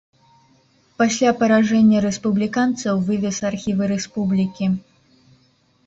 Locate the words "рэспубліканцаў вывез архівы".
2.07-3.83